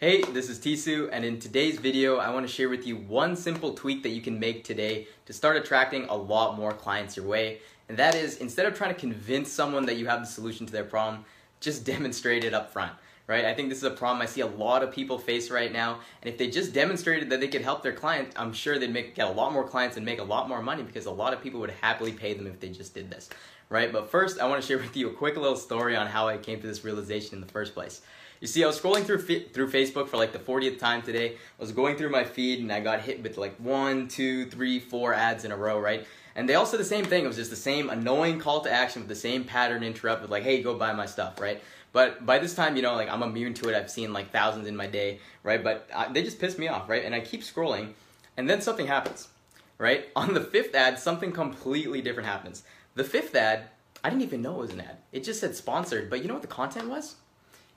[0.00, 3.36] Hey, this is Tisu, and in today's video, I want to share with you one
[3.36, 7.26] simple tweak that you can make today to start attracting a lot more clients your
[7.26, 7.58] way.
[7.90, 10.72] And that is, instead of trying to convince someone that you have the solution to
[10.72, 11.26] their problem,
[11.60, 12.92] just demonstrate it up front,
[13.26, 13.44] right?
[13.44, 16.00] I think this is a problem I see a lot of people face right now.
[16.22, 19.14] And if they just demonstrated that they could help their client, I'm sure they'd make,
[19.14, 21.42] get a lot more clients and make a lot more money because a lot of
[21.42, 23.28] people would happily pay them if they just did this,
[23.68, 23.92] right?
[23.92, 26.38] But first, I want to share with you a quick little story on how I
[26.38, 28.00] came to this realization in the first place.
[28.40, 31.32] You see, I was scrolling through through Facebook for like the 40th time today.
[31.32, 34.80] I was going through my feed and I got hit with like one, two, three,
[34.80, 36.06] four ads in a row, right?
[36.34, 37.24] And they all said the same thing.
[37.24, 40.30] It was just the same annoying call to action with the same pattern interrupt with
[40.30, 41.62] like, hey, go buy my stuff, right?
[41.92, 43.74] But by this time, you know, like I'm immune to it.
[43.74, 45.62] I've seen like thousands in my day, right?
[45.62, 47.04] But uh, they just piss me off, right?
[47.04, 47.92] And I keep scrolling,
[48.38, 49.28] and then something happens,
[49.76, 50.08] right?
[50.16, 52.62] On the fifth ad, something completely different happens.
[52.94, 53.64] The fifth ad,
[54.02, 54.96] I didn't even know it was an ad.
[55.12, 57.16] It just said sponsored, but you know what the content was?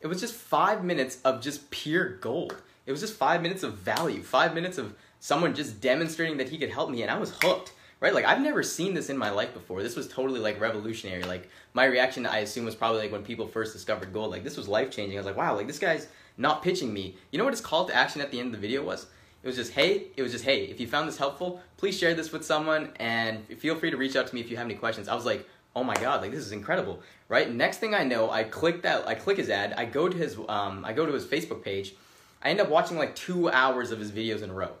[0.00, 2.56] It was just five minutes of just pure gold.
[2.86, 6.58] It was just five minutes of value, five minutes of someone just demonstrating that he
[6.58, 7.72] could help me, and I was hooked.
[8.00, 8.14] Right?
[8.14, 9.82] Like I've never seen this in my life before.
[9.82, 11.22] This was totally like revolutionary.
[11.22, 14.30] Like my reaction, I assume, was probably like when people first discovered gold.
[14.30, 15.18] Like this was life changing.
[15.18, 17.16] I was like, wow, like this guy's not pitching me.
[17.30, 19.06] You know what his call to action at the end of the video was?
[19.42, 22.14] It was just, hey, it was just, hey, if you found this helpful, please share
[22.14, 24.74] this with someone and feel free to reach out to me if you have any
[24.74, 25.06] questions.
[25.06, 27.52] I was like, oh my god, like this is incredible, right?
[27.52, 30.36] Next thing I know, I click that, I click his ad, I go to his,
[30.48, 31.94] um, I go to his Facebook page,
[32.42, 34.72] I end up watching like two hours of his videos in a row,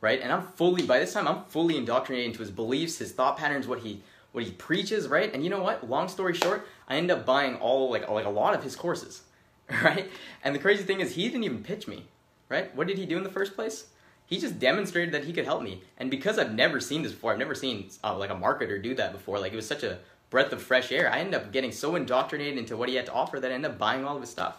[0.00, 0.20] right?
[0.20, 3.66] And I'm fully, by this time, I'm fully indoctrinated into his beliefs, his thought patterns,
[3.66, 5.32] what he, what he preaches, right?
[5.32, 5.88] And you know what?
[5.88, 9.22] Long story short, I end up buying all, like, like a lot of his courses,
[9.82, 10.10] right?
[10.44, 12.04] And the crazy thing is, he didn't even pitch me,
[12.48, 12.74] right?
[12.76, 13.86] What did he do in the first place?
[14.26, 15.82] he just demonstrated that he could help me.
[15.98, 18.94] And because I've never seen this before, I've never seen uh, like a marketer do
[18.96, 19.38] that before.
[19.38, 19.98] Like it was such a
[20.30, 21.10] breath of fresh air.
[21.12, 23.72] I ended up getting so indoctrinated into what he had to offer that I ended
[23.72, 24.58] up buying all of his stuff.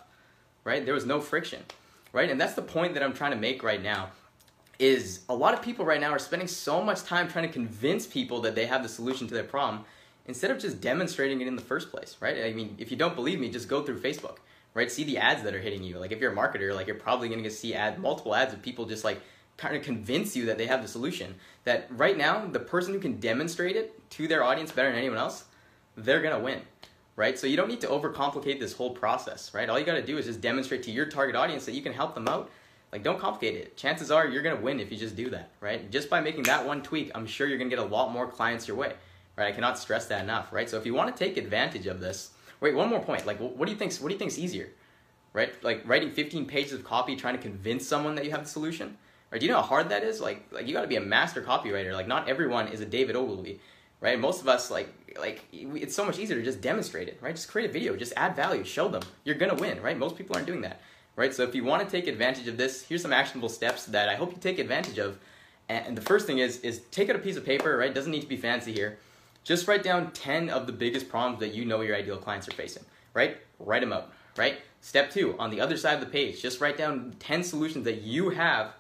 [0.64, 0.84] Right?
[0.84, 1.64] There was no friction.
[2.14, 2.30] Right?
[2.30, 4.10] And that's the point that I'm trying to make right now
[4.80, 8.06] is a lot of people right now are spending so much time trying to convince
[8.06, 9.84] people that they have the solution to their problem
[10.28, 12.44] instead of just demonstrating it in the first place, right?
[12.44, 14.38] I mean, if you don't believe me, just go through Facebook,
[14.74, 14.92] right?
[14.92, 15.98] See the ads that are hitting you.
[15.98, 18.62] Like if you're a marketer, like you're probably going to see ad multiple ads of
[18.62, 19.22] people just like
[19.56, 21.36] kind of convince you that they have the solution.
[21.64, 25.18] That right now, the person who can demonstrate it to their audience better than anyone
[25.18, 25.46] else
[25.98, 26.62] they're gonna win,
[27.16, 27.38] right?
[27.38, 29.68] So you don't need to overcomplicate this whole process, right?
[29.68, 32.14] All you gotta do is just demonstrate to your target audience that you can help
[32.14, 32.50] them out.
[32.92, 33.76] Like, don't complicate it.
[33.76, 35.92] Chances are you're gonna win if you just do that, right?
[35.92, 38.68] Just by making that one tweak, I'm sure you're gonna get a lot more clients
[38.68, 38.94] your way,
[39.36, 39.48] right?
[39.48, 40.70] I cannot stress that enough, right?
[40.70, 43.26] So if you want to take advantage of this, wait, one more point.
[43.26, 43.94] Like, what do you think?
[43.96, 44.70] What do you think's easier,
[45.34, 45.52] right?
[45.64, 48.98] Like writing 15 pages of copy trying to convince someone that you have the solution,
[49.32, 49.40] right?
[49.40, 50.22] Do you know how hard that is?
[50.22, 51.94] Like, like you got to be a master copywriter.
[51.94, 53.60] Like, not everyone is a David Ogilvy,
[54.02, 54.20] right?
[54.20, 57.36] Most of us like like it's so much easier to just demonstrate it, right?
[57.36, 59.02] Just create a video, just add value, show them.
[59.24, 59.98] You're gonna win, right?
[59.98, 60.82] Most people aren't doing that,
[61.16, 61.34] right?
[61.34, 64.16] So if you want to take advantage of this, here's some actionable steps that I
[64.16, 65.18] hope you take advantage of.
[65.70, 67.94] And the first thing is is take out a piece of paper, right?
[67.94, 69.00] Doesn't need to be fancy here.
[69.44, 72.54] Just write down 10 of the biggest problems that you know your ideal clients are
[72.54, 72.84] facing,
[73.14, 73.38] right?
[73.60, 74.58] Write them out, right?
[74.82, 78.02] Step two, on the other side of the page, just write down 10 solutions that
[78.02, 78.74] you have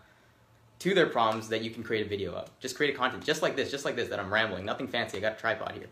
[0.79, 2.49] to their problems that you can create a video of.
[2.59, 4.65] Just create a content just like this, just like this that I'm rambling.
[4.65, 5.17] Nothing fancy.
[5.17, 5.87] I got a tripod here.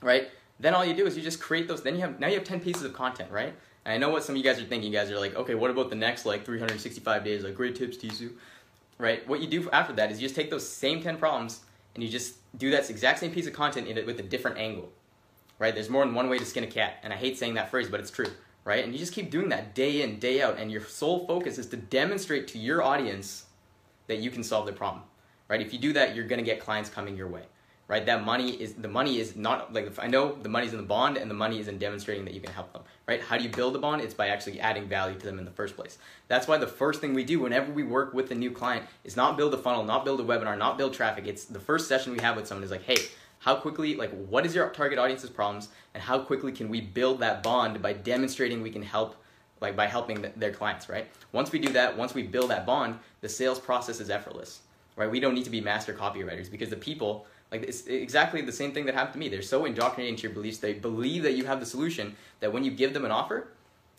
[0.00, 0.28] Right?
[0.58, 1.82] Then all you do is you just create those.
[1.82, 3.54] Then you have now you have 10 pieces of content, right?
[3.84, 4.92] And I know what some of you guys are thinking.
[4.92, 7.44] You guys are like, okay, what about the next like 365 days?
[7.44, 8.32] Like great tips, Tisu.
[8.98, 9.26] Right?
[9.26, 11.60] What you do after that is you just take those same 10 problems
[11.94, 14.58] and you just do that exact same piece of content in it with a different
[14.58, 14.90] angle.
[15.58, 15.74] Right?
[15.74, 17.88] There's more than one way to skin a cat, and I hate saying that phrase,
[17.88, 18.30] but it's true.
[18.64, 18.84] Right?
[18.84, 21.66] And you just keep doing that day in, day out, and your sole focus is
[21.68, 23.46] to demonstrate to your audience
[24.10, 25.04] that you can solve their problem,
[25.48, 25.60] right?
[25.60, 27.44] If you do that, you're gonna get clients coming your way,
[27.86, 28.04] right?
[28.04, 31.16] That money is the money is not like I know the money's in the bond
[31.16, 33.20] and the money is in demonstrating that you can help them, right?
[33.20, 34.02] How do you build a bond?
[34.02, 35.96] It's by actually adding value to them in the first place.
[36.26, 39.16] That's why the first thing we do whenever we work with a new client is
[39.16, 41.26] not build a funnel, not build a webinar, not build traffic.
[41.28, 42.98] It's the first session we have with someone is like, hey,
[43.40, 47.20] how quickly like what is your target audience's problems and how quickly can we build
[47.20, 49.16] that bond by demonstrating we can help
[49.60, 51.08] like by helping the, their clients, right?
[51.32, 54.60] Once we do that, once we build that bond, the sales process is effortless,
[54.96, 55.10] right?
[55.10, 58.72] We don't need to be master copywriters because the people, like it's exactly the same
[58.72, 59.28] thing that happened to me.
[59.28, 60.58] They're so indoctrinated into your beliefs.
[60.58, 63.48] They believe that you have the solution that when you give them an offer,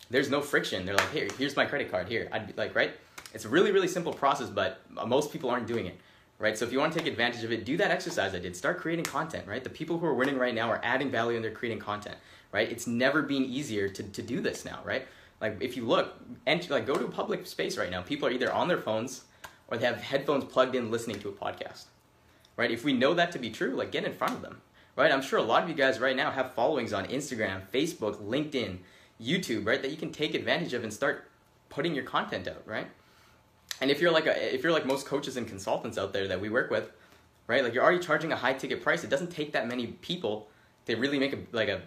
[0.09, 0.85] there's no friction.
[0.85, 2.09] They're like, here, here's my credit card.
[2.09, 2.93] Here, I'd be like, right?
[3.33, 5.97] It's a really, really simple process, but most people aren't doing it,
[6.37, 6.57] right?
[6.57, 8.55] So if you want to take advantage of it, do that exercise I did.
[8.55, 9.63] Start creating content, right?
[9.63, 12.17] The people who are winning right now are adding value and they're creating content,
[12.51, 12.69] right?
[12.69, 15.07] It's never been easier to, to do this now, right?
[15.41, 16.13] Like if you look,
[16.45, 18.01] enter, like go to a public space right now.
[18.01, 19.23] People are either on their phones
[19.67, 21.85] or they have headphones plugged in listening to a podcast.
[22.55, 22.69] Right?
[22.69, 24.61] If we know that to be true, like get in front of them.
[24.95, 25.11] Right?
[25.11, 28.77] I'm sure a lot of you guys right now have followings on Instagram, Facebook, LinkedIn,
[29.21, 29.81] YouTube, right?
[29.81, 31.29] That you can take advantage of and start
[31.69, 32.87] putting your content out, right?
[33.79, 36.41] And if you're like a, if you're like most coaches and consultants out there that
[36.41, 36.91] we work with,
[37.47, 37.63] right?
[37.63, 39.03] Like you're already charging a high ticket price.
[39.03, 40.49] It doesn't take that many people
[40.85, 41.81] to really make a like a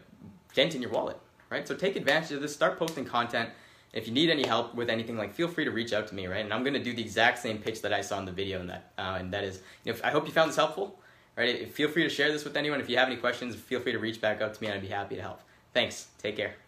[0.55, 1.19] dent in your wallet,
[1.55, 1.67] right?
[1.67, 2.53] So take advantage of this.
[2.53, 3.49] Start posting content.
[3.93, 6.27] If you need any help with anything, like feel free to reach out to me,
[6.27, 6.45] right?
[6.45, 8.69] And I'm gonna do the exact same pitch that I saw in the video, and
[8.69, 10.99] that uh, and that is, you know, I hope you found this helpful.
[11.37, 11.69] Right?
[11.69, 12.81] Feel free to share this with anyone.
[12.81, 14.83] If you have any questions, feel free to reach back out to me, and I'd
[14.83, 15.41] be happy to help.
[15.73, 16.07] Thanks.
[16.23, 16.64] Take care.